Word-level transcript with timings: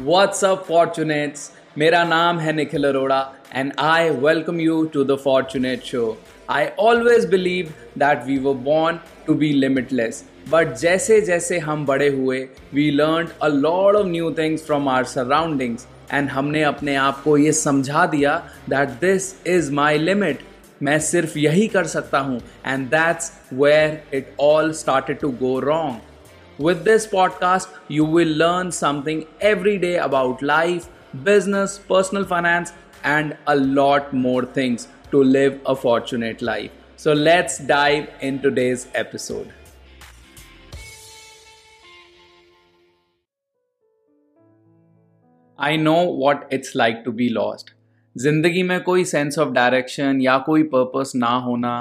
What's 0.00 0.44
up, 0.44 0.66
Fortunates? 0.66 1.40
मेरा 1.78 2.02
नाम 2.04 2.38
है 2.38 2.52
Nikhil 2.52 2.84
Arora 2.84 3.18
and 3.54 3.72
I 3.78 4.10
welcome 4.18 4.60
you 4.60 4.84
to 4.94 5.02
the 5.04 5.16
fortunate 5.22 5.82
show 5.84 6.02
I 6.50 6.66
always 6.80 7.24
believe 7.30 7.72
that 7.98 8.22
we 8.26 8.36
were 8.38 8.52
born 8.66 8.98
to 9.26 9.34
be 9.34 9.52
limitless 9.54 10.22
but 10.50 10.74
जैसे 10.76 11.20
जैसे 11.20 11.58
हम 11.58 11.84
बड़े 11.86 12.08
हुए 12.10 12.40
we 12.74 12.90
learn 12.90 13.28
a 13.42 13.48
lot 13.48 13.96
of 13.96 14.06
new 14.06 14.30
things 14.38 14.64
from 14.66 14.88
our 14.88 15.04
surroundings 15.14 15.86
and 16.12 16.28
हमने 16.30 16.62
अपने 16.64 16.94
आप 16.98 17.20
को 17.24 17.36
ये 17.38 17.52
समझा 17.54 18.06
दिया 18.14 18.36
that 18.68 18.98
this 19.00 19.34
is 19.46 19.72
my 19.72 19.98
limit 20.00 20.42
मैं 20.82 20.98
सिर्फ़ 21.04 21.38
यही 21.38 21.66
कर 21.68 21.86
सकता 21.88 22.18
हूँ 22.20 22.40
and 22.66 22.86
that's 22.90 23.32
where 23.54 24.00
it 24.16 24.34
all 24.42 24.72
started 24.82 25.20
to 25.20 25.30
go 25.40 25.58
wrong 25.60 26.00
With 26.59 26.83
this 26.83 27.07
podcast, 27.07 27.69
you 27.87 28.05
will 28.05 28.27
learn 28.27 28.71
something 28.71 29.25
every 29.41 29.77
day 29.77 29.97
about 29.97 30.41
life, 30.41 30.87
business, 31.23 31.79
personal 31.79 32.25
finance, 32.25 32.73
and 33.03 33.35
a 33.47 33.55
lot 33.55 34.13
more 34.13 34.45
things 34.45 34.87
to 35.11 35.23
live 35.23 35.59
a 35.65 35.75
fortunate 35.75 36.41
life. 36.41 36.71
So 36.95 37.13
let's 37.13 37.57
dive 37.57 38.09
in 38.21 38.39
today's 38.39 38.87
episode. 38.93 39.51
I 45.59 45.75
know 45.75 46.03
what 46.03 46.47
it's 46.51 46.75
like 46.75 47.03
to 47.05 47.11
be 47.11 47.29
lost. 47.29 47.73
जिंदगी 48.17 48.63
में 48.63 48.79
कोई 48.83 49.05
sense 49.05 49.37
of 49.39 49.51
direction 49.53 50.21
या 50.21 50.37
कोई 50.47 50.63
purpose 50.73 51.11
ना 51.15 51.35
होना 51.45 51.75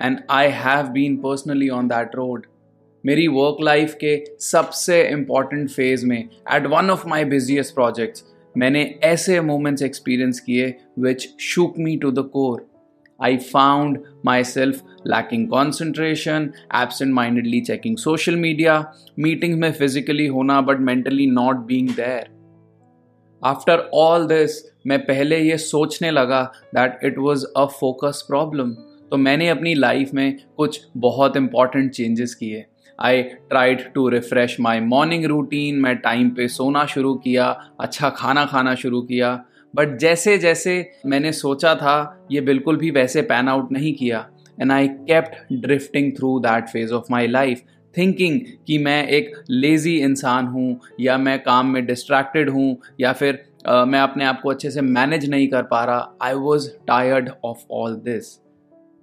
and 0.00 0.20
I 0.30 0.48
have 0.62 0.86
been 0.94 1.16
personally 1.16 1.68
on 1.68 1.88
that 1.88 2.14
road 2.16 2.46
मेरी 3.05 3.27
work 3.27 3.57
life 3.61 3.93
के 3.93 4.25
सबसे 4.39 5.07
इंपॉर्टेंट 5.07 5.69
फ़ेज़ 5.69 6.05
में 6.05 6.29
at 6.53 6.65
one 6.65 6.89
of 6.89 7.07
my 7.07 7.25
busiest 7.25 7.73
projects 7.73 8.23
मैंने 8.57 8.99
ऐसे 9.03 9.41
मोमेंट्स 9.41 9.83
एक्सपीरियंस 9.83 10.39
किए 10.39 10.75
which 10.99 11.27
shook 11.39 11.73
me 11.79 11.97
to 11.97 12.11
the 12.11 12.19
core 12.19 12.69
I 13.23 13.37
found 13.37 13.99
myself 14.43 14.81
lacking 15.07 15.47
concentration 15.47 16.51
absent 16.75 17.13
mindedly 17.13 17.61
checking 17.61 17.97
social 17.97 18.35
media 18.35 18.93
meeting 19.19 19.59
में 19.59 19.71
physically 19.71 20.27
होना 20.27 20.61
but 20.61 20.79
mentally 20.79 21.27
not 21.27 21.55
being 21.55 21.89
there 21.89 22.27
after 23.45 23.89
all 23.93 24.27
this 24.27 24.73
मैं 24.87 24.99
पहले 25.05 25.37
ये 25.37 25.57
सोचने 25.57 26.11
लगा 26.11 26.51
that 26.75 26.99
it 27.03 27.17
was 27.17 27.45
a 27.57 27.65
focus 27.65 28.25
problem 28.27 28.71
तो 29.11 29.17
मैंने 29.17 29.49
अपनी 29.49 29.73
लाइफ 29.73 30.13
में 30.13 30.39
कुछ 30.57 30.81
बहुत 30.97 31.37
इंपॉर्टेंट 31.37 31.91
चेंजेस 31.91 32.35
किए। 32.35 32.65
I 32.99 33.23
tried 33.23 33.81
to 33.93 34.07
refresh 34.09 34.59
my 34.59 34.79
morning 34.79 35.25
routine 35.25 35.79
मैं 35.81 35.95
टाइम 35.97 36.29
पे 36.29 36.47
सोना 36.47 36.85
शुरू 36.85 37.13
किया 37.15 37.45
अच्छा 37.79 38.09
खाना 38.09 38.45
खाना 38.45 38.75
शुरू 38.75 39.01
किया। 39.01 39.33
बट 39.73 39.97
जैसे 39.99 40.37
जैसे 40.37 40.73
मैंने 41.05 41.31
सोचा 41.31 41.73
था 41.75 41.95
ये 42.31 42.41
बिल्कुल 42.41 42.77
भी 42.77 42.91
वैसे 42.91 43.21
पैन 43.21 43.47
आउट 43.49 43.71
नहीं 43.71 43.93
किया। 43.93 44.25
And 44.61 44.71
I 44.71 44.87
kept 44.87 45.53
drifting 45.61 46.11
through 46.17 46.39
that 46.39 46.67
phase 46.69 46.93
of 46.93 47.11
my 47.11 47.27
life 47.27 47.61
thinking 47.95 48.39
कि 48.67 48.77
मैं 48.77 49.07
एक 49.07 49.33
लेज़ी 49.49 49.97
इंसान 49.99 50.47
हूँ 50.47 50.79
या 50.99 51.17
मैं 51.17 51.37
काम 51.43 51.67
में 51.67 51.85
डिस्ट्रैक्टेड 51.85 52.49
हूँ 52.49 52.77
या 52.99 53.13
फिर 53.13 53.43
uh, 53.69 53.85
मैं 53.87 53.99
अपने 53.99 54.25
आप 54.25 54.39
को 54.41 54.49
अच्छे 54.49 54.71
से 54.71 54.81
मैनेज 54.81 55.29
नहीं 55.29 55.47
कर 55.47 55.63
पा 55.63 55.83
रहा। 55.85 56.15
I 56.21 56.33
was 56.35 56.69
tired 56.87 57.29
of 57.45 57.63
all 57.71 57.95
this 58.05 58.37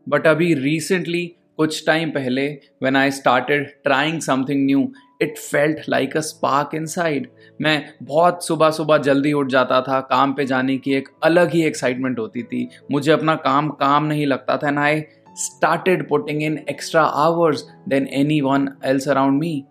but 0.07 0.27
अभी 0.27 0.53
रिसेंटली 0.55 1.31
कुछ 1.61 1.87
टाइम 1.87 2.11
पहले 2.11 2.47
when 2.83 2.97
I 2.97 3.11
started 3.11 3.67
trying 3.85 4.21
something 4.21 4.65
new 4.67 4.89
it 5.23 5.39
felt 5.39 5.79
like 5.89 6.17
a 6.17 6.21
spark 6.21 6.71
inside 6.87 7.27
मैं 7.61 7.83
बहुत 8.03 8.47
सुबह 8.47 8.71
सुबह 8.71 8.99
जल्दी 8.99 9.33
उठ 9.33 9.49
जाता 9.49 9.81
था, 9.81 10.01
काम 10.01 10.33
पे 10.33 10.47
जाने 10.47 10.79
की 10.79 10.95
एक 10.95 11.09
अलग 11.23 11.51
ही 11.51 11.63
एक्साइटमेंट 11.63 12.19
होती 12.19 12.43
थी। 12.43 12.69
मुझे 12.93 13.13
अपना 13.13 13.35
काम 13.35 13.69
काम 13.69 14.05
नहीं 14.05 14.27
लगता 14.27 14.57
था 14.57 14.69
and 14.69 14.79
I 14.79 15.03
started 15.37 16.09
putting 16.09 16.43
in 16.43 16.59
extra 16.71 17.03
hours 17.03 17.67
then 17.89 18.09
anyone 18.41 18.69
else 18.85 19.09
around 19.09 19.41
me 19.41 19.65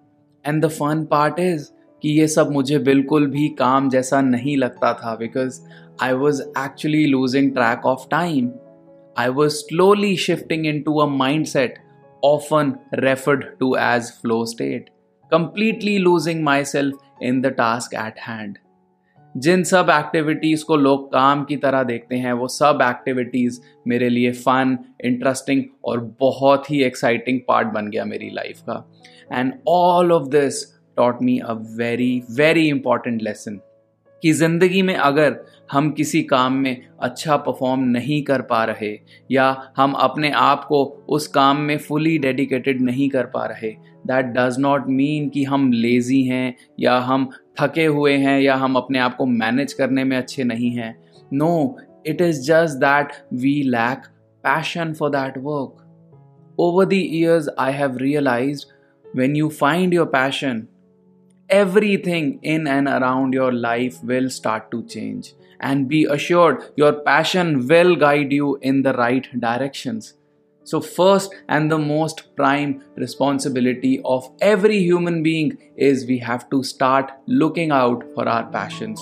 and 0.46 0.66
the 0.66 0.70
fun 0.70 1.06
part 1.06 1.40
is 1.40 1.70
कि 2.04 2.10
ये 2.10 2.28
सब 2.28 2.52
मुझे 2.52 2.80
बिल्कुल 2.80 3.28
भी 3.28 3.48
काम 3.50 3.90
जैसा 3.90 4.22
नहीं 4.22 4.58
लगता 4.58 4.94
था 4.94 5.16
because 5.16 5.62
I 6.02 6.14
was 6.14 6.42
actually 6.42 7.06
losing 7.06 7.52
track 7.52 7.86
of 7.86 8.08
time 8.12 8.52
I 9.20 9.30
was 9.30 9.68
slowly 9.68 10.16
shifting 10.16 10.64
into 10.64 11.02
a 11.02 11.08
mindset 11.08 11.78
often 12.24 12.80
referred 12.94 13.60
to 13.60 13.76
as 13.76 14.12
flow 14.12 14.46
state, 14.46 14.90
completely 15.32 16.00
losing 16.00 16.44
myself 16.44 16.94
in 17.22 17.42
the 17.42 17.52
task 17.52 17.96
at 18.00 18.26
hand. 18.28 18.58
जिन 19.36 19.64
सब 19.64 19.90
एक्टिविटीज़ 19.90 20.64
को 20.66 20.76
लोग 20.76 21.12
काम 21.14 21.44
की 21.46 21.56
तरह 21.58 21.84
देखते 21.84 22.16
हैं 22.18 22.32
वो 22.34 22.48
सब 22.48 22.80
एक्टिविटीज़ 22.84 23.60
मेरे 23.88 24.10
लिए 24.10 24.32
फ़न 24.32 24.78
इंटरेस्टिंग 25.06 25.64
और 25.86 26.00
बहुत 26.20 26.72
ही 26.72 26.82
एक्साइटिंग 26.84 27.40
पार्ट 27.48 27.68
बन 27.74 27.90
गया 27.90 28.06
मेरी 28.06 28.30
लाइफ 28.36 28.62
का 28.70 28.84
and 29.34 29.54
all 29.68 30.12
of 30.12 30.28
this 30.30 30.64
taught 30.98 31.22
me 31.22 31.38
a 31.40 31.54
very 31.78 32.12
very 32.32 32.68
important 32.70 33.22
lesson 33.22 33.60
कि 34.24 34.32
ज़िंदगी 34.34 34.82
में 34.82 34.96
अगर 34.96 35.36
हम 35.72 35.90
किसी 35.92 36.22
काम 36.24 36.54
में 36.54 36.82
अच्छा 37.02 37.36
परफॉर्म 37.38 37.82
नहीं 37.82 38.22
कर 38.24 38.42
पा 38.42 38.64
रहे, 38.64 38.92
या 39.32 39.72
हम 39.78 39.92
अपने 39.94 40.32
आप 40.32 40.64
को 40.66 40.84
उस 41.10 41.28
काम 41.28 41.58
में 41.58 41.78
फुली 41.78 42.18
डेडिकेटेड 42.18 42.82
नहीं 42.82 43.10
कर 43.10 43.26
पा 43.26 43.46
रहे 43.46 43.70
दैट 44.08 44.26
डज 44.38 44.60
नॉट 44.60 44.88
मीन 44.90 45.30
कि 45.30 45.44
हम 45.44 45.72
लेज़ी 45.72 46.22
हैं, 46.24 46.56
या 46.80 46.98
हम 47.00 47.30
थके 47.62 47.86
हुए 47.86 48.14
हैं, 48.14 48.40
या 48.42 48.56
हम 48.56 48.76
अपने 48.76 49.00
आप 49.00 49.16
को 49.16 49.26
मैनेज 49.26 49.74
करने 49.74 50.04
में 50.04 50.18
अच्छे 50.18 50.44
नहीं 50.44 50.72
हैं। 50.72 50.96
No 51.34 51.78
it 52.08 52.22
is 52.22 52.42
just 52.42 52.78
that 52.78 53.12
we 53.34 53.62
lack 53.68 54.08
passion 54.44 54.94
for 54.94 55.10
that 55.10 55.38
work 55.38 55.86
over 56.60 56.86
the 56.86 56.94
years 56.94 57.50
I 57.60 57.74
have 57.74 57.98
realise 57.98 58.66
when 59.06 59.36
you 59.36 59.50
find 59.50 59.94
your 59.94 60.06
passion 60.06 60.66
everything 61.50 62.40
in 62.44 62.68
and 62.68 62.88
around 62.88 63.34
your 63.34 63.52
life 63.52 64.04
will 64.04 64.30
start 64.30 64.72
to 64.72 64.84
change. 64.84 65.34
And 65.62 65.90
be 65.90 66.06
assured, 66.06 66.72
your 66.78 66.94
passion 66.94 67.68
will 67.68 67.96
guide 67.96 68.32
you 68.32 68.58
in 68.62 68.82
the 68.82 68.94
right 68.94 69.28
directions. 69.40 70.14
So, 70.64 70.80
first 70.80 71.36
and 71.50 71.70
the 71.70 71.78
most 71.78 72.36
prime 72.36 72.82
responsibility 72.96 74.02
of 74.06 74.30
every 74.40 74.80
human 74.80 75.22
being 75.24 75.58
is 75.76 76.06
we 76.06 76.20
have 76.20 76.50
to 76.52 76.64
start 76.64 77.12
looking 77.26 77.72
out 77.72 78.04
for 78.14 78.30
our 78.30 78.46
passions. 78.52 79.02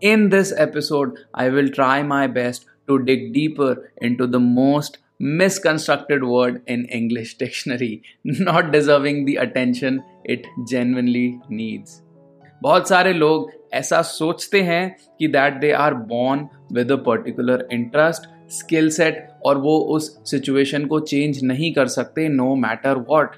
In 0.00 0.28
this 0.28 0.52
episode, 0.56 1.18
I 1.34 1.48
will 1.48 1.70
try 1.70 2.02
my 2.02 2.26
best 2.26 2.66
to 2.86 3.02
dig 3.02 3.32
deeper 3.32 3.90
into 3.96 4.26
the 4.26 4.38
most 4.38 4.98
misconstructed 5.20 6.24
word 6.24 6.62
in 6.66 6.84
English 6.86 7.36
dictionary, 7.38 8.02
not 8.24 8.72
deserving 8.72 9.24
the 9.24 9.36
attention 9.36 10.02
it 10.24 10.46
genuinely 10.70 11.40
needs. 11.50 12.02
बहुत 12.62 12.88
सारे 12.88 13.12
लोग 13.12 13.50
ऐसा 13.74 14.00
सोचते 14.02 14.60
हैं 14.62 14.96
कि 15.18 15.28
that 15.28 15.54
they 15.60 15.70
are 15.72 15.94
born 15.94 16.46
with 16.72 16.92
a 16.92 16.96
particular 17.06 17.66
interest 17.72 18.28
skill 18.50 18.88
set 18.90 19.26
और 19.46 19.58
वो 19.58 19.78
उस 19.94 20.08
सिचुएशन 20.30 20.84
को 20.86 21.00
चेंज 21.00 21.42
नहीं 21.44 21.72
कर 21.74 21.86
सकते 21.86 22.28
no 22.28 22.54
matter 22.56 22.98
what 23.08 23.36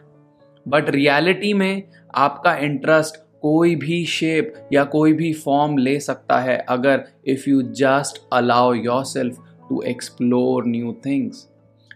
but 0.67 0.91
reality 0.91 1.53
में 1.55 1.83
आपका 2.17 2.55
इंटरेस्ट 2.57 3.17
कोई 3.43 3.75
भी 3.77 4.05
शेप 4.07 4.55
या 4.73 4.85
कोई 4.85 5.13
भी 5.13 5.33
फॉर्म 5.35 5.77
ले 5.79 5.99
सकता 6.01 6.39
है 6.41 6.57
अगर 6.69 7.05
if 7.27 7.49
you 7.51 7.63
just 7.83 8.23
allow 8.33 8.73
yourself 9.05 9.37
to 9.69 9.83
explore 9.87 10.67
new 10.67 10.93
things 11.07 11.47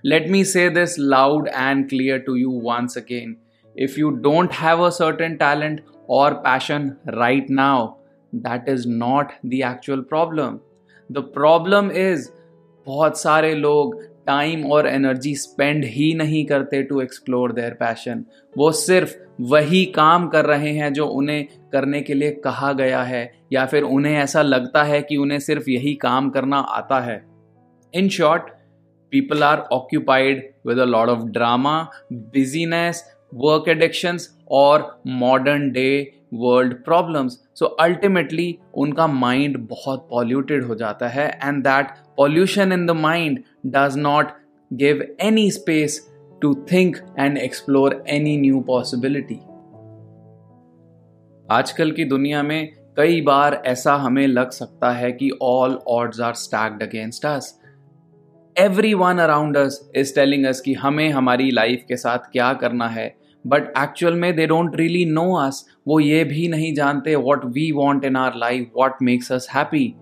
let 0.05 0.29
me 0.29 0.45
say 0.45 0.69
this 0.71 0.99
loud 0.99 1.49
and 1.49 1.89
clear 1.89 2.19
to 2.19 2.35
you 2.35 2.51
once 2.65 2.99
again 2.99 3.37
if 3.77 3.99
you 3.99 4.11
don't 4.11 4.53
have 4.53 4.83
a 4.83 4.91
certain 4.91 5.35
talent 5.35 5.81
और 6.11 6.35
passion 6.35 6.93
right 7.09 7.51
now 7.51 7.87
that 8.35 8.69
is 8.69 8.89
not 8.89 9.33
the 9.47 9.53
actual 9.55 10.01
problem 10.01 10.59
the 11.13 11.19
problem 11.35 11.91
is 11.91 12.29
बहुत 12.87 13.21
सारे 13.21 13.55
लोग 13.55 14.01
time 14.27 14.65
और 14.73 14.87
energy 14.87 15.35
spend 15.35 15.85
ही 15.85 16.15
नहीं 16.15 16.45
करते 16.47 16.83
to 16.83 17.01
explore 17.01 17.53
their 17.53 17.73
passion 17.73 18.25
वो 18.59 18.71
सिर्फ़ 18.73 19.15
वही 19.41 19.85
काम 19.87 20.29
कर 20.29 20.45
रहे 20.45 20.73
हैं 20.73 20.93
जो 20.93 21.07
उन्हें 21.07 21.47
करने 21.73 22.01
के 22.01 22.15
लिए 22.15 22.31
कहा 22.31 22.73
गया 22.73 23.03
है, 23.03 23.23
या 23.53 23.65
फिर 23.67 23.83
उन्हें 23.83 24.17
ऐसा 24.17 24.43
लगता 24.43 24.83
है 24.83 25.03
कि 25.03 25.17
उन्हें 25.17 25.39
सिर्फ़ 25.39 25.71
यही 25.71 25.95
काम 25.95 26.31
करना 26.31 26.59
आता 26.59 27.01
है. 27.01 27.25
In 27.95 28.09
short 28.09 28.51
people 29.13 29.43
are 29.43 29.59
occupied 29.73 30.43
with 30.67 30.79
a 30.79 30.85
lot 30.87 31.09
of 31.09 31.25
drama 31.31 31.81
business 32.13 33.05
work 33.35 33.69
addictions 33.69 34.29
और 34.53 34.91
modern 35.21 35.71
day 35.73 35.91
world 36.35 36.75
problems 36.85 37.39
so 37.59 37.67
ultimately 37.81 38.57
उनका 38.75 39.07
माइंड 39.07 39.57
बहुत 39.69 40.07
पॉल्यूटेड 40.11 40.65
हो 40.65 40.75
जाता 40.75 41.09
है 41.09 41.29
and 41.45 41.63
that 41.65 41.91
pollution 42.17 42.73
in 42.73 42.87
the 42.87 42.91
mind 42.99 43.39
does 43.67 43.97
not 43.99 44.31
give 44.71 45.07
any 45.21 45.51
space 45.51 46.01
to 46.43 46.55
think 46.73 46.97
and 47.19 47.39
explore 47.39 48.03
any 48.09 48.37
new 48.37 48.61
possibility 48.67 49.41
आजकल 51.47 51.91
की 51.91 52.05
दुनिया 52.05 52.43
में 52.43 52.73
कई 52.97 53.21
बार 53.21 53.63
ऐसा 53.67 53.95
हमें 53.97 54.27
लग 54.27 54.51
सकता 54.51 54.91
है 54.93 55.11
कि 55.13 55.31
all 55.43 55.79
odds 55.89 56.21
are 56.21 56.35
stacked 56.35 56.83
against 56.83 57.27
us 57.27 57.59
Everyone 58.94 59.18
around 59.20 59.58
us 59.58 59.80
is 59.96 60.14
telling 60.16 60.46
us 60.46 60.62
कि 60.66 60.74
हमें 60.84 61.10
हमारी 61.12 61.50
लाइफ 61.52 61.84
के 61.88 61.98
साथ 61.98 62.32
क्या 62.32 62.54
करना 62.62 62.88
है 62.90 63.14
बट 63.46 63.68
एक्चुअल 63.78 64.14
में 64.20 64.36
they 64.36 64.48
don't 64.48 64.76
really 64.76 65.06
know 65.06 65.32
us 65.46 65.66
वो 65.88 66.00
ये 66.00 66.24
भी 66.24 66.48
नहीं 66.48 66.74
जानते 66.76 67.16
what 67.16 67.46
we 67.58 67.72
want 67.72 68.06
in 68.06 68.16
our 68.16 68.36
life 68.38 68.72
what 68.78 69.02
makes 69.10 69.32
us 69.32 69.48
happy 69.54 69.94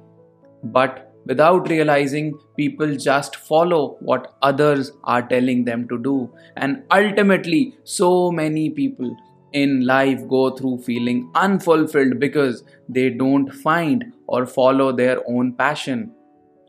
but 0.64 1.04
without 1.30 1.70
realizing 1.70 2.28
people 2.56 2.96
just 2.96 3.36
follow 3.36 3.98
what 4.00 4.26
others 4.42 4.92
are 5.04 5.22
telling 5.30 5.64
them 5.66 5.88
to 5.88 5.98
do 5.98 6.30
and 6.56 6.84
ultimately 6.98 7.62
so 7.84 8.10
many 8.32 8.70
people 8.70 9.16
in 9.54 9.86
life 9.86 10.28
go 10.28 10.50
through 10.52 10.78
feeling 10.82 11.32
unfulfilled 11.36 12.20
because 12.20 12.64
they 12.90 13.10
don't 13.10 13.54
find 13.54 14.06
or 14.28 14.46
follow 14.46 14.92
their 14.92 15.18
own 15.28 15.54
passion. 15.54 16.12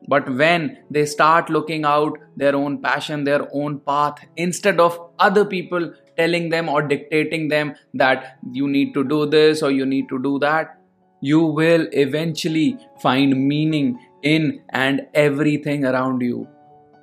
But 0.07 0.29
when 0.29 0.79
they 0.89 1.05
start 1.05 1.49
looking 1.49 1.85
out 1.85 2.17
their 2.35 2.55
own 2.55 2.81
passion, 2.81 3.23
their 3.23 3.47
own 3.53 3.79
path, 3.79 4.25
instead 4.35 4.79
of 4.79 4.99
other 5.19 5.45
people 5.45 5.93
telling 6.17 6.49
them 6.49 6.69
or 6.69 6.81
dictating 6.81 7.47
them 7.47 7.75
that 7.93 8.37
you 8.51 8.67
need 8.67 8.93
to 8.93 9.03
do 9.03 9.25
this 9.25 9.61
or 9.61 9.71
you 9.71 9.85
need 9.85 10.09
to 10.09 10.21
do 10.21 10.39
that, 10.39 10.77
you 11.21 11.39
will 11.43 11.87
eventually 11.91 12.77
find 12.99 13.47
meaning 13.47 13.99
in 14.23 14.61
and 14.69 15.01
everything 15.13 15.85
around 15.85 16.21
you. 16.21 16.47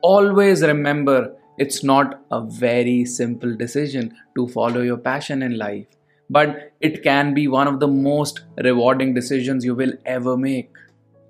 Always 0.03 0.63
remember 0.63 1.35
it's 1.57 1.83
not 1.83 2.21
a 2.31 2.41
very 2.41 3.05
simple 3.05 3.55
decision 3.57 4.17
to 4.37 4.49
follow 4.49 4.81
your 4.81 4.97
passion 4.97 5.43
in 5.43 5.57
life, 5.59 5.87
but 6.31 6.73
it 6.81 7.03
can 7.03 7.35
be 7.35 7.49
one 7.49 7.67
of 7.67 7.81
the 7.81 7.89
most 7.89 8.43
rewarding 8.63 9.15
decisions 9.15 9.65
you 9.65 9.75
will 9.75 9.93
ever 10.05 10.37
make. 10.37 10.71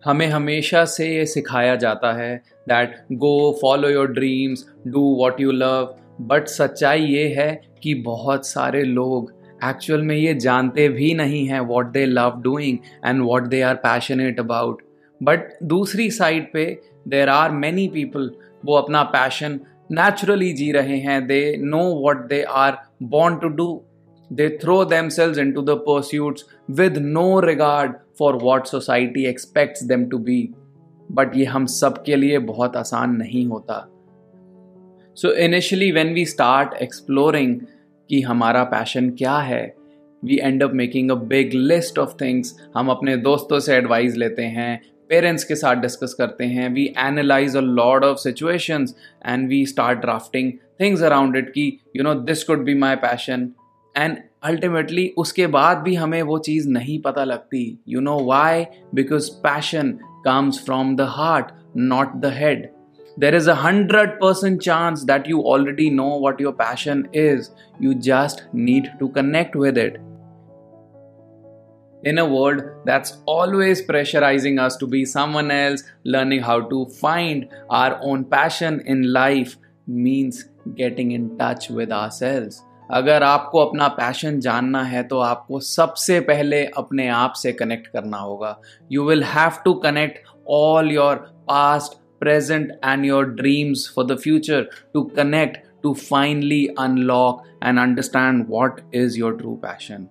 हमें 0.05 0.27
हमेशा 0.27 0.85
से 0.85 1.09
ये 1.17 1.27
सिखाया 1.27 1.77
जाता 1.77 2.13
है 2.13 2.43
that 2.69 2.97
go 3.13 3.59
follow 3.63 3.89
your 3.89 4.07
dreams 4.07 4.65
do 4.87 5.01
what 5.01 5.41
you 5.41 5.53
love 5.53 5.97
but 6.21 6.49
सच्चाई 6.49 7.01
ये 7.01 7.29
है 7.29 7.63
कि 7.83 7.95
बहुत 7.95 8.47
सारे 8.47 8.83
लोग 8.83 9.33
एक्चुअल 9.65 10.03
में 10.03 10.17
ये 10.17 10.35
जानते 10.35 10.89
भी 10.89 11.15
नहीं 11.15 11.47
हैं 11.47 11.61
what 11.61 11.87
they 11.87 12.07
love 12.07 12.41
doing 12.43 12.79
and 13.07 13.23
what 13.23 13.43
they 13.43 13.63
are 13.63 13.75
passionate 13.75 14.41
about 14.41 14.83
but 15.23 15.59
दूसरी 15.63 16.11
साइड 16.11 16.53
पे 16.53 16.81
देर 17.09 17.29
आर 17.29 17.51
मैनी 17.51 17.89
पीपल 17.89 18.31
वो 18.65 18.75
अपना 18.75 19.03
पैशन 19.03 19.61
नेचुरली 19.91 20.53
जी 20.53 20.73
रहे 20.73 20.97
हैं. 20.97 21.27
They 21.27 21.57
know 21.57 21.79
what 21.79 22.29
they 22.29 22.43
are 22.43 22.79
born 23.03 23.37
to 23.37 23.49
do 23.49 23.85
they 24.31 24.59
throw 24.59 24.85
themselves 24.85 25.39
into 25.39 25.63
the 25.63 25.77
pursuits 25.79 26.45
with 26.69 26.99
no 26.99 27.41
regard 27.41 27.95
for 28.15 28.37
what 28.39 28.67
society 28.67 29.27
expects 29.27 29.87
them 29.93 30.09
to 30.11 30.19
be. 30.19 30.41
But 31.13 31.37
ये 31.37 31.45
हम 31.45 31.67
सब 31.67 32.03
के 32.05 32.17
लिए 32.17 32.39
बहुत 32.39 32.77
आसान 32.77 33.17
नहीं 33.17 33.47
होता। 33.47 33.87
So 35.17 35.33
initially 35.33 35.91
when 35.93 36.13
we 36.15 36.25
start 36.27 36.75
exploring 36.83 37.61
कि 38.11 38.21
हमारा 38.21 38.65
पैशन 38.65 39.11
क्या 39.11 39.37
है 39.39 39.63
we 40.25 40.39
end 40.43 40.63
up 40.63 40.73
making 40.75 41.11
a 41.11 41.15
big 41.15 41.55
list 41.55 41.99
of 41.99 42.15
things 42.21 42.55
हम 42.77 42.89
अपने 42.89 43.17
दोस्तों 43.17 43.61
से 43.61 43.75
एडवाइस 43.77 44.17
लेते 44.17 44.43
हैं 44.43 44.81
पेरेंट्स 45.09 45.45
के 45.45 45.55
साथ 45.55 45.77
डिस्कस 45.77 46.15
करते 46.15 46.45
हैं 46.45 46.69
we 46.75 46.85
analyse 46.99 47.57
a 47.57 47.61
lot 47.61 48.05
of 48.05 48.19
situations 48.19 48.95
and 49.27 49.49
we 49.49 49.65
start 49.67 49.99
drafting 49.99 50.53
things 50.81 51.03
around 51.03 51.37
it 51.37 51.51
कि 51.51 51.67
you 51.97 52.03
know 52.03 52.15
this 52.15 52.45
could 52.45 52.65
be 52.65 52.75
my 52.75 52.97
passion 52.97 53.49
and 53.99 54.17
ultimately 54.45 55.07
उसके 55.19 55.47
बाद 55.59 55.79
भी 55.85 55.95
हमें 55.95 56.21
वो 56.23 56.39
चीज़ 56.49 56.69
नहीं 56.69 57.01
पता 57.03 57.25
लगती 57.25 57.63
you 57.89 58.01
know 58.01 58.19
why 58.25 58.65
because 58.95 59.31
passion 59.43 59.93
comes 60.25 60.65
from 60.65 60.97
the 60.97 61.07
heart 61.19 61.53
not 61.77 62.15
the 62.21 62.33
head 62.35 62.69
there 63.23 63.35
is 63.35 63.49
a 63.49 63.55
hundred 63.61 64.11
percent 64.21 64.61
chance 64.63 65.01
that 65.07 65.25
you 65.27 65.41
already 65.53 65.91
know 65.91 66.11
what 66.25 66.39
your 66.39 66.53
passion 66.53 67.09
is. 67.13 67.51
You 67.81 67.95
just 67.97 68.45
need 68.53 68.93
to 69.01 69.09
connect 69.09 69.57
with 69.57 69.77
it. 69.77 69.97
In 72.05 72.19
a 72.19 72.27
world 72.35 72.63
that's 72.85 73.17
always 73.27 73.83
pressurizing 73.89 74.61
us 74.67 74.77
to 74.77 74.87
be 74.87 75.05
someone 75.05 75.51
else, 75.51 75.83
learning 76.05 76.43
how 76.43 76.61
to 76.69 76.85
find 77.01 77.49
our 77.69 77.99
own 78.01 78.25
passion 78.25 78.81
in 78.87 79.13
life 79.13 79.57
means 79.89 80.45
getting 80.77 81.11
in 81.11 81.37
touch 81.39 81.71
with 81.71 81.91
ourselves. 81.91 82.63
अगर 82.91 83.23
आपको 83.23 83.59
अपना 83.59 83.89
passion 83.97 84.39
जानना 84.41 84.83
है 84.83 85.03
तो 85.03 85.19
आपको 85.21 85.61
सबसे 85.61 86.19
पहले 86.21 86.65
अपने 86.77 87.09
आप 87.09 87.33
से 87.37 87.53
कनेक्ट 87.53 87.87
करना 87.87 88.17
होगा। 88.17 88.59
You 88.93 89.09
will 89.09 89.23
have 89.25 89.63
to 89.65 89.73
connect 89.85 90.27
all 90.51 90.91
your 90.93 91.17
past 91.49 91.99
present 92.21 92.71
and 92.85 93.05
your 93.05 93.27
dreams 93.33 93.93
for 93.97 94.07
the 94.07 94.19
future 94.19 94.69
to 94.95 95.03
connect 95.17 95.67
to 95.83 95.93
finally 95.95 96.67
unlock 96.79 97.43
and 97.65 97.79
understand 97.79 98.45
what 98.49 98.81
is 98.95 99.19
your 99.19 99.37
true 99.37 99.55
passion 99.65 100.09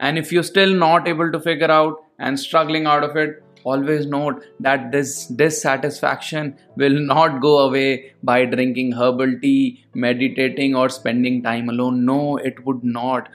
and 0.00 0.18
if 0.18 0.34
you 0.34 0.42
still 0.42 0.76
not 0.78 1.08
able 1.08 1.30
to 1.30 1.38
figure 1.38 1.70
out 1.70 2.00
and 2.20 2.36
struggling 2.38 2.86
out 2.86 3.04
of 3.04 3.18
it 3.18 3.40
always 3.64 4.06
note 4.06 4.44
that 4.60 4.92
this 4.92 5.26
dissatisfaction 5.26 6.56
will 6.76 6.98
not 6.98 7.40
go 7.40 7.58
away 7.60 8.12
by 8.22 8.44
drinking 8.44 8.92
herbal 8.92 9.40
tea, 9.40 9.84
meditating, 9.94 10.74
or 10.74 10.88
spending 10.88 11.42
time 11.42 11.68
alone. 11.68 12.04
No, 12.04 12.36
it 12.36 12.64
would 12.64 12.84
not. 12.84 13.28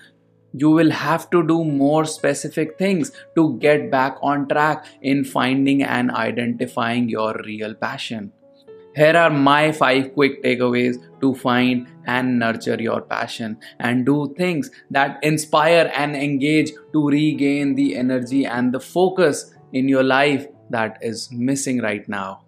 You 0.54 0.72
will 0.72 0.92
have 0.92 1.30
to 1.32 1.46
do 1.46 1.64
more 1.64 2.06
specific 2.06 2.78
things 2.78 3.12
to 3.36 3.58
get 3.60 3.92
back 3.92 4.18
on 4.22 4.48
track 4.48 4.86
in 5.02 5.24
finding 5.24 5.84
and 5.84 6.12
identifying 6.12 7.10
your 7.10 7.36
real 7.46 7.74
passion. 7.74 8.32
Here 8.98 9.16
are 9.16 9.30
my 9.30 9.72
five 9.72 10.16
quick 10.16 10.42
takeaways 10.44 10.98
to 11.22 11.36
find 11.36 11.88
and 12.08 12.40
nurture 12.40 12.82
your 12.82 13.02
passion 13.02 13.60
and 13.80 14.04
do 14.08 14.34
things 14.36 14.72
that 14.90 15.20
inspire 15.22 15.92
and 15.96 16.16
engage 16.16 16.72
to 16.94 17.08
regain 17.08 17.76
the 17.76 17.96
energy 17.96 18.44
and 18.48 18.74
the 18.74 18.80
focus 18.80 19.54
in 19.73 19.89
your 19.89 20.03
life 20.03 20.47
that 20.71 20.99
is 21.03 21.31
missing 21.33 21.81
right 21.81 22.09
now. 22.09 22.45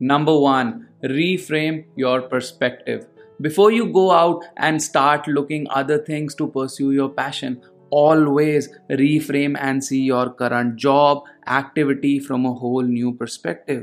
Number 0.00 0.36
one, 0.38 0.88
reframe 1.04 1.84
your 1.96 2.22
perspective. 2.22 3.06
Before 3.40 3.70
you 3.72 3.86
go 3.92 4.10
out 4.12 4.44
and 4.56 4.82
start 4.82 5.26
looking 5.26 5.66
other 5.70 5.98
things 5.98 6.34
to 6.36 6.46
pursue 6.48 6.92
your 6.92 7.08
passion, 7.08 7.60
always 7.90 8.68
reframe 8.90 9.56
and 9.60 9.84
see 9.84 10.02
your 10.02 10.30
current 10.30 10.76
job 10.76 11.24
activity 11.46 12.18
from 12.18 12.46
a 12.46 12.52
whole 12.52 12.82
new 12.82 13.12
perspective. 13.14 13.82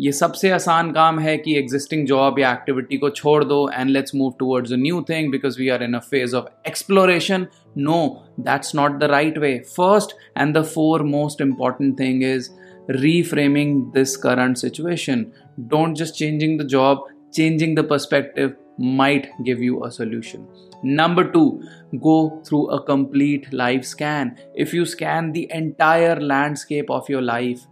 ये 0.00 0.10
सबसे 0.12 0.50
आसान 0.50 0.90
काम 0.92 1.18
है 1.18 1.36
कि 1.36 1.56
existing 1.58 2.06
job 2.06 2.38
या 2.38 2.52
activity 2.52 2.96
को 2.98 3.08
छोड़ 3.10 3.44
दो 3.44 3.58
and 3.74 3.90
let's 3.90 4.14
move 4.14 4.34
towards 4.38 4.72
a 4.72 4.76
new 4.76 5.00
thing 5.08 5.30
because 5.30 5.58
we 5.58 5.68
are 5.76 5.82
in 5.82 5.94
a 5.94 6.00
phase 6.10 6.34
of 6.34 6.52
exploration 6.66 7.46
no, 7.75 8.23
that's 8.37 8.73
not 8.73 8.99
the 8.99 9.07
right 9.07 9.39
way. 9.39 9.63
First 9.63 10.15
and 10.35 10.55
the 10.55 10.63
four 10.63 10.99
most 10.99 11.41
important 11.41 11.97
thing 11.97 12.21
is 12.21 12.51
reframing 12.89 13.93
this 13.93 14.17
current 14.17 14.59
situation. 14.59 15.33
Don't 15.67 15.95
just 15.95 16.17
changing 16.17 16.57
the 16.57 16.65
job, 16.65 16.99
changing 17.33 17.75
the 17.75 17.83
perspective 17.83 18.55
might 18.77 19.29
give 19.43 19.61
you 19.61 19.83
a 19.85 19.91
solution. 19.91 20.47
Number 20.83 21.31
two, 21.31 21.63
go 22.01 22.41
through 22.45 22.69
a 22.69 22.83
complete 22.83 23.51
life 23.53 23.85
scan. 23.85 24.37
If 24.53 24.73
you 24.73 24.85
scan 24.85 25.31
the 25.31 25.49
entire 25.51 26.19
landscape 26.19 26.89
of 26.89 27.07
your 27.07 27.21
life, 27.21 27.65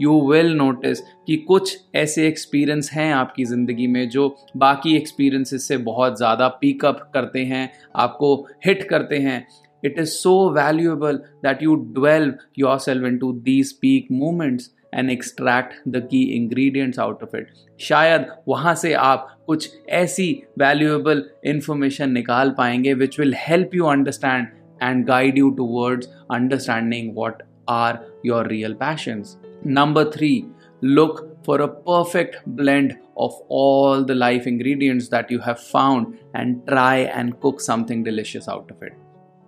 you 0.00 0.20
will 0.30 0.52
notice 0.56 1.00
कि 1.26 1.36
कुछ 1.48 1.76
ऐसे 1.94 2.26
experience 2.28 2.90
हैं 2.92 3.12
आपकी 3.14 3.44
ज़िंदगी 3.44 3.86
में 3.86 4.08
जो 4.08 4.28
बाकी 4.56 4.96
experiences 4.96 5.68
से 5.68 5.76
बहुत 5.76 6.16
ज़्यादा 6.18 6.48
पिकअप 6.60 7.10
करते 7.14 7.44
हैं, 7.44 7.68
आपको 7.96 8.34
हिट 8.66 8.88
करते 8.88 9.18
हैं। 9.18 9.46
It 9.84 9.98
is 9.98 10.08
so 10.08 10.34
valuable 10.54 11.16
that 11.44 11.62
you 11.62 11.74
delve 11.96 12.34
yourself 12.78 13.06
into 13.18 13.32
these 13.42 13.72
peak 13.72 14.08
moments 14.12 14.70
and 14.94 15.10
extract 15.10 15.88
the 15.88 16.06
key 16.10 16.22
ingredients 16.36 16.98
out 16.98 17.22
of 17.22 17.36
it 17.36 17.48
शायद 17.80 18.26
वहाँ 18.48 18.74
से 18.74 18.92
आप 18.94 19.28
कुछ 19.46 19.70
ऐसी 19.90 20.30
वैल्यूएबल 20.58 21.22
इंफॉर्मेशन 21.46 22.10
निकाल 22.10 22.50
पाएँगे 22.50 22.94
which 22.94 23.18
will 23.20 23.34
help 23.38 23.74
you 23.74 23.86
understand 23.86 24.46
and 24.82 25.04
guide 25.06 25.38
you 25.38 25.50
towards 25.72 26.06
understanding 26.32 27.14
what 27.16 27.42
are 27.68 27.98
your 28.26 28.46
real 28.46 28.72
passions 28.74 29.36
Number 29.63 30.09
three, 30.11 30.45
look 30.81 31.43
for 31.43 31.61
a 31.61 31.67
perfect 31.67 32.37
blend 32.45 32.97
of 33.17 33.33
all 33.49 34.03
the 34.03 34.15
life 34.15 34.45
ingredients 34.45 35.09
that 35.09 35.31
you 35.31 35.39
have 35.39 35.59
found 35.59 36.17
and 36.33 36.65
try 36.67 36.97
and 36.97 37.39
cook 37.41 37.61
something 37.61 38.03
delicious 38.03 38.47
out 38.47 38.71
of 38.71 38.83
it. 38.83 38.93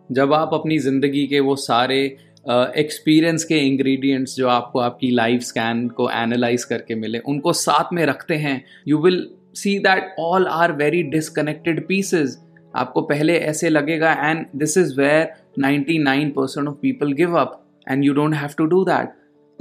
जब 0.10 0.34
आप 0.34 0.54
अपनी 0.54 0.78
ज़िंदगी 0.80 1.26
के 1.28 1.40
वो 1.40 1.56
सारे 1.56 2.00
experiences 2.48 3.42
uh, 3.42 3.48
के 3.48 3.58
ingredients 3.68 4.36
जो 4.36 4.48
आपको 4.50 4.80
आपकी 4.80 5.10
लाइफ 5.12 5.42
स्कैन 5.42 5.88
को 5.98 6.10
एनालाइज 6.12 6.64
करके 6.64 6.96
मिले 6.96 7.20
उनको 7.34 7.54
साथ 7.54 7.94
में 7.94 8.06
रखते 8.06 8.36
हैं 8.46 8.62
you 8.88 8.98
will 9.02 9.28
see 9.56 9.78
that 9.80 10.16
all 10.20 10.48
are 10.48 10.72
very 10.76 11.04
disconnected 11.12 11.86
pieces 11.88 12.38
आपको 12.76 13.02
पहले 13.02 13.38
ऐसे 13.52 13.70
लगेगा 13.70 14.12
and 14.22 14.46
this 14.56 14.78
is 14.78 14.98
where 15.00 15.28
99% 15.60 16.68
of 16.68 16.78
people 16.82 17.12
give 17.14 17.38
up 17.40 17.62
and 17.88 18.04
you 18.06 18.14
don't 18.14 18.36
have 18.36 18.50
to 18.58 18.66
do 18.66 18.84
that 18.86 19.14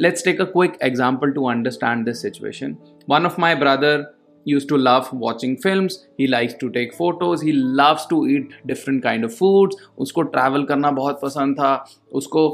let's 0.05 0.22
take 0.24 0.39
a 0.39 0.48
quick 0.48 0.77
example 0.81 1.33
to 1.33 1.48
understand 1.48 2.07
this 2.07 2.22
situation. 2.22 2.77
One 3.07 3.25
of 3.25 3.38
my 3.38 3.55
brother 3.55 4.13
used 4.45 4.67
to 4.69 4.77
love 4.77 5.12
watching 5.13 5.55
films 5.57 6.05
he 6.17 6.27
likes 6.27 6.53
to 6.55 6.69
take 6.69 6.93
photos 6.93 7.41
he 7.41 7.53
loves 7.53 8.05
to 8.07 8.27
eat 8.27 8.50
different 8.65 9.03
kind 9.03 9.24
of 9.24 9.33
foods 9.33 9.75
उसको 9.98 10.24
travel 10.33 10.67
करना 10.67 10.91
बहुत 10.91 11.19
पसंद 11.22 11.55
था 11.60 11.74
उसको 12.13 12.48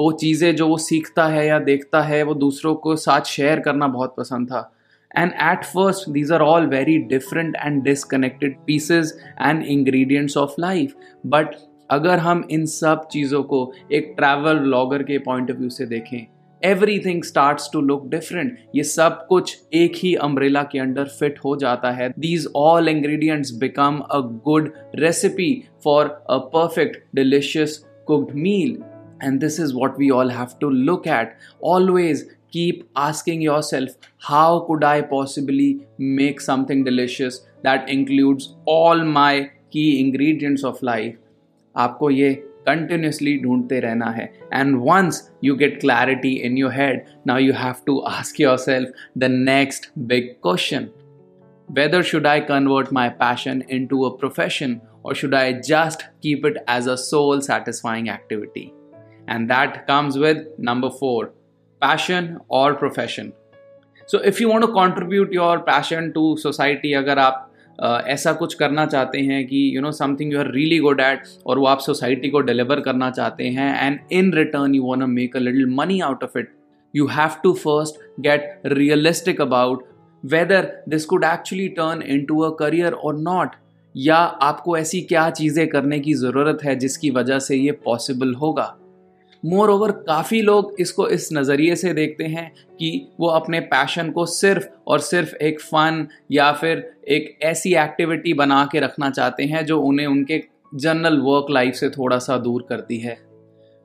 वो 0.00 0.10
चीज़ें 0.22 0.54
जो 0.56 0.68
वो 0.68 0.76
सीखता 0.86 1.26
है 1.26 1.46
या 1.46 1.58
देखता 1.68 2.02
है 2.02 2.22
वो 2.22 2.34
दूसरों 2.34 2.74
को 2.86 2.96
साथ 2.96 3.30
शेयर 3.34 3.60
करना 3.60 3.88
बहुत 3.88 4.14
पसंद 4.18 4.48
था 4.50 4.70
and 5.20 5.38
at 5.40 5.64
first 5.66 6.12
these 6.12 6.30
are 6.30 6.42
all 6.42 6.66
very 6.66 6.98
different 7.14 7.56
and 7.64 7.84
disconnected 7.84 8.56
pieces 8.66 9.14
and 9.50 9.70
ingredients 9.76 10.36
of 10.36 10.60
life 10.68 10.94
but 11.26 11.54
अगर 11.90 12.18
हम 12.18 12.46
इन 12.50 12.64
सब 12.66 13.08
चीज़ों 13.12 13.42
को 13.42 13.72
एक 13.92 14.14
ट्रैवल 14.16 14.58
ब्लॉगर 14.58 15.02
के 15.02 15.18
पॉइंट 15.26 15.50
ऑफ़ 15.50 15.58
व्यू 15.58 15.68
से 15.70 15.86
देखें 15.86 16.35
everything 16.62 17.22
starts 17.22 17.68
to 17.72 17.80
look 17.80 18.06
different 18.08 18.58
ये 18.76 18.82
सब 18.84 19.26
कुछ 19.26 19.56
एक 19.74 19.96
ही 19.96 20.14
अम्ब्रेला 20.14 20.62
के 20.62 20.78
अंडर 20.78 21.08
फिट 21.18 21.38
हो 21.44 21.56
जाता 21.56 21.90
है. 21.90 22.08
These 22.18 22.46
all 22.56 22.88
ingredients 22.88 23.50
become 23.50 23.98
a 24.10 24.20
good 24.44 24.72
recipe 24.94 25.52
for 25.84 26.06
a 26.30 26.38
perfect 26.54 27.02
delicious 27.14 27.78
cooked 28.06 28.34
meal 28.36 28.78
and 29.22 29.40
this 29.40 29.60
is 29.60 29.74
what 29.74 29.98
we 29.98 30.10
all 30.10 30.30
have 30.30 30.56
to 30.60 30.70
look 30.70 31.06
at 31.08 31.36
always 31.64 32.22
keep 32.52 32.86
asking 32.96 33.42
yourself 33.62 34.08
how 34.22 34.58
could 34.60 34.84
I 34.84 35.02
possibly 35.10 35.74
make 36.00 36.40
something 36.40 36.84
delicious 36.84 37.38
that 37.64 37.88
includes 37.90 38.48
all 38.68 39.02
my 39.04 39.40
key 39.72 39.90
ingredients 39.90 40.64
of 40.64 40.78
life 40.84 41.18
आपको 41.74 42.10
ये 42.10 42.30
continuously 42.67 43.37
ढूंढते 43.43 43.79
रहना 43.79 44.09
है 44.17 44.27
and 44.59 44.81
once 44.87 45.19
you 45.47 45.55
get 45.61 45.79
clarity 45.83 46.33
in 46.49 46.57
your 46.61 46.71
head 46.79 47.05
now 47.31 47.37
you 47.45 47.53
have 47.61 47.83
to 47.85 47.95
ask 48.11 48.41
yourself 48.43 49.07
the 49.23 49.29
next 49.29 49.89
big 50.13 50.29
question 50.47 50.89
whether 51.79 52.03
should 52.11 52.25
i 52.25 52.39
convert 52.51 52.91
my 52.99 53.07
passion 53.23 53.63
into 53.79 54.05
a 54.05 54.15
profession 54.23 54.79
or 55.03 55.15
should 55.15 55.33
i 55.33 55.45
just 55.71 56.05
keep 56.21 56.45
it 56.45 56.57
as 56.77 56.87
a 56.95 56.97
soul 57.03 57.41
satisfying 57.49 58.09
activity 58.15 58.65
and 59.27 59.49
that 59.49 59.85
comes 59.87 60.17
with 60.25 60.41
number 60.57 60.89
4 60.89 61.31
passion 61.85 62.27
or 62.47 62.65
profession 62.75 63.31
so 64.13 64.19
if 64.31 64.41
you 64.41 64.49
want 64.49 64.67
to 64.67 64.73
contribute 64.73 65.31
your 65.31 65.53
passion 65.71 66.13
to 66.17 66.25
society 66.43 66.93
agar 67.01 67.15
aap 67.27 67.47
ऐसा 67.84 68.32
कुछ 68.32 68.54
करना 68.54 68.86
चाहते 68.86 69.18
हैं 69.18 69.46
कि 69.46 69.76
you 69.76 69.82
know 69.82 69.92
something 69.92 70.32
you 70.32 70.38
are 70.38 70.50
really 70.50 70.78
good 70.78 71.00
at 71.00 71.22
और 71.46 71.58
वो 71.58 71.66
आप 71.66 71.78
society 71.78 72.28
को 72.28 72.40
डिलीवर 72.40 72.80
करना 72.80 73.10
चाहते 73.10 73.44
हैं 73.44 73.86
and 73.86 73.98
in 74.12 74.32
return 74.32 74.74
you 74.74 74.82
want 74.82 75.04
make 75.04 75.36
a 75.36 75.40
little 75.40 75.66
money 75.66 76.00
out 76.00 76.24
of 76.24 76.38
it 76.38 76.54
you 76.96 77.06
have 77.06 77.30
to 77.42 77.52
first 77.52 78.20
get 78.20 78.60
realistic 78.66 79.40
about 79.40 79.84
whether 80.24 80.72
this 80.88 81.04
could 81.04 81.24
actually 81.24 81.68
turn 81.68 82.02
into 82.24 82.40
a 82.40 82.56
career 82.56 82.92
और 82.92 83.18
not 83.18 83.54
या 83.96 84.16
आपको 84.16 84.76
ऐसी 84.78 85.00
क्या 85.00 85.30
चीज़ें 85.30 85.66
करने 85.68 85.98
की 86.00 86.14
ज़रूरत 86.14 86.58
है 86.64 86.76
जिसकी 86.76 87.10
वजह 87.10 87.38
से 87.38 87.56
ये 87.56 87.72
पॉसिबल 87.72 88.34
होगा? 88.34 88.76
मोर 89.46 89.70
ओवर 89.70 89.90
काफ़ी 89.90 90.40
लोग 90.42 90.74
इसको 90.80 91.08
इस 91.08 91.28
नज़रिए 91.32 91.76
से 91.76 91.92
देखते 91.94 92.24
हैं 92.24 92.50
कि 92.76 93.08
वो 93.20 93.26
अपने 93.26 93.60
पैशन 93.60 94.10
को 94.10 94.26
सिर्फ़ 94.26 94.66
और 94.86 95.00
सिर्फ़ 95.00 95.34
एक 95.36 95.60
फ़न 95.60 96.06
या 96.32 96.52
फिर 96.52 96.90
एक 97.08 97.38
ऐसी 97.42 97.74
एक्टिविटी 97.74 98.32
बना 98.34 98.64
के 98.72 98.80
रखना 98.80 99.10
चाहते 99.10 99.44
हैं 99.44 99.64
जो 99.66 99.80
उन्हें 99.80 100.06
उनके 100.06 100.42
जनरल 100.74 101.20
वर्क 101.20 101.46
लाइफ 101.50 101.74
से 101.74 101.90
थोड़ा 101.90 102.18
सा 102.18 102.36
दूर 102.38 102.66
करती 102.68 102.98
है। 102.98 103.16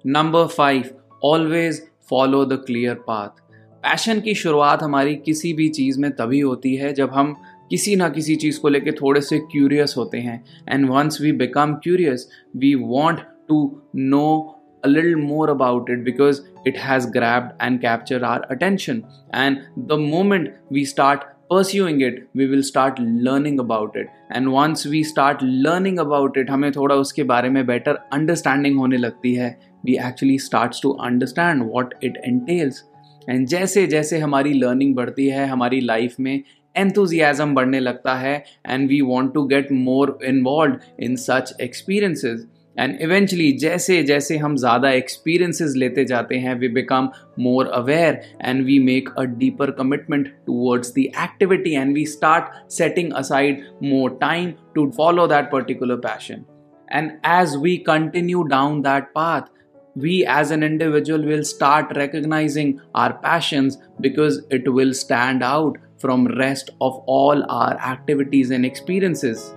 Number 0.06 0.48
five 0.48 0.84
always 1.24 1.82
follow 2.10 2.46
the 2.46 2.53
clear 2.53 2.96
path 3.08 3.41
passion 3.84 4.20
की 4.20 4.34
शुरुआत 4.36 4.84
हमारी 4.84 5.15
किसी 5.15 5.53
भी 5.53 5.68
चीज़ 5.70 6.00
में 6.00 6.12
तभी 6.12 6.39
होती 6.39 6.75
है 6.75 6.94
जब 6.94 7.12
हम 7.12 7.34
किसी 7.70 7.96
ना 7.96 8.10
किसी 8.10 8.36
चीज़ 8.36 8.60
को 8.60 8.70
लेके 8.70 8.91
थोड़े 8.91 9.22
से 9.22 9.39
क्यूरियस 9.39 9.94
होते 9.98 10.18
हैं। 10.18 10.44
And 10.70 10.89
once 10.89 11.22
we 11.22 11.32
become 11.32 11.74
curious 11.74 12.27
we 12.58 12.74
want 12.75 13.20
to 13.50 13.82
know 13.96 14.58
a 14.85 14.88
little 14.88 15.17
more 15.17 15.50
about 15.50 15.88
it 15.91 16.05
because 16.05 16.43
it 16.65 16.76
has 16.76 17.07
grabbed 17.07 17.55
and 17.61 17.81
captured 17.81 18.23
our 18.23 18.45
attention. 18.50 19.07
And 19.31 19.62
the 19.76 19.97
moment 19.97 20.55
we 20.71 20.85
start 20.85 21.25
pursuing 21.50 22.00
it, 22.00 22.29
we 22.35 22.47
will 22.47 22.62
start 22.62 22.99
learning 22.99 23.61
about 23.61 23.97
it. 23.97 24.09
And 24.31 24.53
once 24.53 24.85
we 24.85 25.03
start 25.05 25.43
learning 25.43 25.99
about 25.99 26.37
it, 26.37 26.50
हमें 26.50 26.71
थोड़ा 26.73 26.95
उसके 26.95 27.23
बारे 27.33 27.50
में 27.50 27.65
better 27.67 27.97
understanding 28.12 28.79
होने 28.79 28.97
लगती 28.97 29.35
है. 29.35 29.57
We 29.85 29.99
actually 29.99 30.38
starts 30.38 30.81
to 30.81 30.97
understand 31.11 31.69
what 31.73 31.97
it 32.03 32.23
entails. 32.33 32.83
And 33.29 33.47
जैसे 33.49 33.87
जैसे 33.87 34.19
हमारी 34.19 34.53
लर्निंग 34.53 34.95
बढ़ती 34.97 35.26
है 35.26 35.47
हमारी 35.49 35.81
लाइफ 35.81 36.15
में 36.21 36.43
एंथुजियाज़म 36.76 37.55
बढ़ने 37.55 37.81
लगता 37.81 38.15
है 38.15 38.35
and 38.67 38.88
we 38.88 39.00
want 39.00 39.33
to 39.35 39.43
get 39.53 39.73
more 39.73 40.19
involve 40.25 40.79
in 41.05 41.17
such 41.17 41.55
experiences 41.61 42.47
and 42.76 43.00
eventually 43.03 43.50
जैसे 43.59 44.03
जैसे 44.03 44.37
हम 44.38 44.57
ज़्यादा 44.57 44.91
एक्सपीरियंसेस 44.93 45.75
लेते 45.76 46.05
जाते 46.05 46.38
हैं 46.38 46.55
we 46.59 46.69
become 46.69 47.09
more 47.41 47.67
aware 47.75 48.21
and 48.43 48.65
we 48.67 48.79
make 48.79 49.09
a 49.19 49.23
deeper 49.38 49.71
commitment 49.79 50.29
towards 50.47 50.93
the 50.95 51.07
activity 51.23 51.75
and 51.75 51.95
we 51.95 52.05
start 52.07 52.71
setting 52.73 53.12
aside 53.23 53.65
more 53.83 54.19
time 54.21 54.53
to 54.75 54.91
follow 54.97 55.26
that 55.26 55.50
particular 55.53 55.97
passion 56.07 56.45
and 56.88 57.11
as 57.41 57.57
we 57.62 57.76
continue 57.87 58.43
down 58.55 58.81
that 58.83 59.11
path 59.15 59.55
we 59.97 60.15
as 60.26 60.50
an 60.50 60.62
individual 60.62 61.23
will 61.25 61.43
start 61.43 61.93
recognizing 61.97 62.79
our 62.95 63.15
passions 63.21 63.79
because 63.99 64.43
it 64.50 64.71
will 64.71 64.93
stand 64.93 65.43
out 65.43 65.79
from 65.99 66.26
rest 66.38 66.69
of 66.81 66.99
all 67.07 67.43
our 67.50 67.79
activities 67.91 68.50
and 68.50 68.67
experiences 68.67 69.55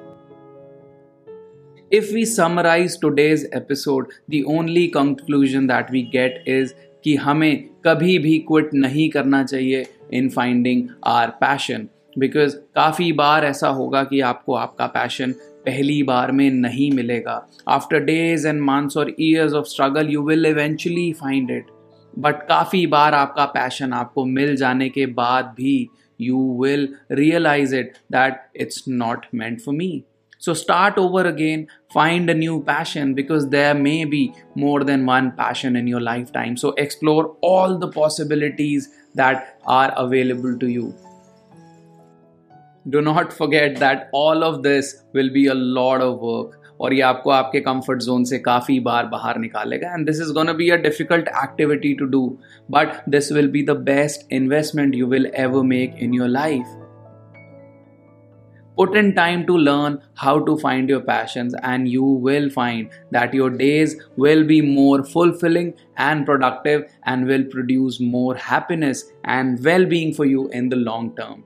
if 1.94 2.12
we 2.12 2.24
summarize 2.24 2.96
today's 2.96 3.44
episode, 3.52 4.06
the 4.28 4.44
only 4.44 4.88
conclusion 4.88 5.66
that 5.68 5.90
we 5.90 6.02
get 6.14 6.40
is 6.46 6.72
कि 7.04 7.14
हमें 7.16 7.64
कभी 7.86 8.18
भी 8.18 8.38
quit 8.48 8.70
नहीं 8.74 9.08
करना 9.10 9.42
चाहिए 9.44 9.84
in 10.12 10.28
finding 10.28 10.88
our 11.06 11.30
passion 11.40 11.86
because 12.18 12.56
काफ़ी 12.74 13.12
बार 13.12 13.44
ऐसा 13.44 13.68
होगा 13.68 14.02
कि 14.04 14.20
आपको 14.20 14.54
आपका 14.54 14.86
पैशन 14.86 15.32
पहली 15.66 16.02
बार 16.02 16.32
में 16.32 16.50
नहीं 16.50 16.90
मिलेगा. 16.92 17.36
आफ्टर 17.68 18.00
डेज़ 18.04 18.48
एंड 18.48 18.60
मंथ्स 18.60 18.96
और 18.96 19.14
years 19.20 19.52
of 19.52 19.66
struggle 19.66 20.08
you 20.08 20.22
will 20.22 20.46
eventually 20.46 21.12
find 21.12 21.50
it 21.50 21.66
but 22.18 22.42
काफ़ी 22.48 22.86
बार 22.86 23.14
आपका 23.14 23.44
पैशन 23.44 23.92
आपको 23.92 24.24
मिल 24.24 24.56
जाने 24.56 24.88
के 24.88 25.06
बाद 25.20 25.54
भी 25.56 25.76
you 26.20 26.40
will 26.62 26.88
realise 27.12 27.76
it 27.76 27.92
that 28.12 28.42
it's 28.56 28.84
not 28.88 29.26
meant 29.34 29.60
for 29.60 29.74
me 29.74 30.04
So 30.43 30.53
start 30.53 30.97
over 30.97 31.25
again, 31.27 31.67
find 31.91 32.29
a 32.29 32.33
new 32.33 32.63
passion 32.63 33.13
because 33.13 33.49
there 33.49 33.73
may 33.73 34.05
be 34.05 34.33
more 34.55 34.85
than 34.85 35.05
one 35.05 35.33
passion 35.33 35.75
in 35.75 35.85
your 35.85 35.99
lifetime. 35.99 36.55
So 36.55 36.71
explore 36.71 37.35
all 37.41 37.77
the 37.77 37.89
possibilities 37.89 38.87
that 39.15 39.59
are 39.65 39.93
available 39.97 40.57
to 40.57 40.67
you. 40.67 40.95
Do 42.89 43.01
not 43.01 43.33
forget 43.33 43.75
that 43.79 44.09
all 44.13 44.43
of 44.43 44.63
this 44.63 45.03
will 45.13 45.29
be 45.33 45.47
a 45.47 45.53
lot 45.55 46.01
of 46.01 46.19
work. 46.19 46.55
और 46.81 46.93
ये 46.93 47.01
आपको 47.01 47.29
आपके 47.29 47.59
comfort 47.59 48.01
zone 48.01 48.23
से 48.25 48.37
काफ़ी 48.39 48.79
बार 48.79 49.05
बाहर 49.05 49.37
निकालेगा 49.39 49.93
and 49.93 50.05
this 50.05 50.21
is 50.21 50.29
gonna 50.33 50.53
be 50.59 50.69
a 50.69 50.75
difficult 50.83 51.27
activity 51.43 51.93
to 51.99 52.05
do 52.13 52.21
but 52.71 53.09
this 53.09 53.31
will 53.31 53.47
be 53.51 53.63
the 53.65 53.71
best 53.89 54.31
investment 54.33 54.95
you 54.95 55.07
will 55.07 55.31
ever 55.35 55.63
make 55.71 55.97
in 56.03 56.13
your 56.13 56.27
life 56.29 56.82
Put 58.76 58.96
in 58.96 59.14
time 59.14 59.46
to 59.46 59.56
learn 59.56 60.02
how 60.14 60.44
to 60.44 60.56
find 60.58 60.88
your 60.88 61.00
passions, 61.00 61.54
and 61.62 61.88
you 61.88 62.02
will 62.02 62.50
find 62.50 62.90
that 63.12 63.32
your 63.32 63.50
days 63.50 63.94
will 64.16 64.44
be 64.44 64.60
more 64.60 65.04
fulfilling 65.04 65.74
and 65.96 66.26
productive 66.26 66.90
and 67.04 67.26
will 67.26 67.44
produce 67.44 68.00
more 68.00 68.34
happiness 68.34 69.04
and 69.22 69.64
well 69.64 69.86
being 69.86 70.12
for 70.12 70.24
you 70.24 70.48
in 70.48 70.68
the 70.68 70.76
long 70.76 71.14
term. 71.14 71.44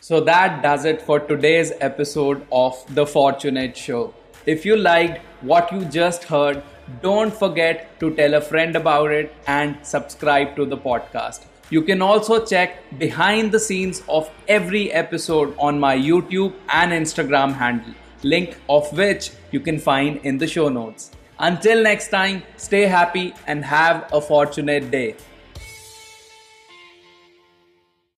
So, 0.00 0.20
that 0.20 0.64
does 0.64 0.84
it 0.84 1.00
for 1.00 1.20
today's 1.20 1.72
episode 1.80 2.44
of 2.50 2.84
The 2.96 3.06
Fortunate 3.06 3.76
Show. 3.76 4.12
If 4.46 4.66
you 4.66 4.76
liked 4.76 5.24
what 5.42 5.70
you 5.70 5.84
just 5.84 6.24
heard, 6.24 6.60
don't 7.00 7.32
forget 7.32 8.00
to 8.00 8.12
tell 8.16 8.34
a 8.34 8.40
friend 8.40 8.74
about 8.74 9.12
it 9.12 9.32
and 9.46 9.78
subscribe 9.82 10.56
to 10.56 10.66
the 10.66 10.76
podcast. 10.76 11.44
You 11.70 11.82
can 11.82 12.02
also 12.02 12.44
check 12.44 12.82
behind 12.98 13.52
the 13.52 13.58
scenes 13.58 14.02
of 14.08 14.30
every 14.48 14.92
episode 14.92 15.54
on 15.58 15.80
my 15.80 15.96
YouTube 15.96 16.54
and 16.68 16.92
Instagram 16.92 17.54
handle, 17.54 17.94
link 18.22 18.58
of 18.68 18.92
which 18.96 19.30
you 19.50 19.60
can 19.60 19.78
find 19.78 20.18
in 20.24 20.38
the 20.38 20.46
show 20.46 20.68
notes. 20.68 21.10
Until 21.38 21.82
next 21.82 22.08
time, 22.08 22.42
stay 22.56 22.82
happy 22.82 23.34
and 23.46 23.64
have 23.64 24.08
a 24.12 24.20
fortunate 24.20 24.90
day. 24.90 25.16